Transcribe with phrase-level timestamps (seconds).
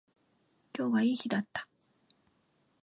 [0.75, 1.67] 今日はいい日だった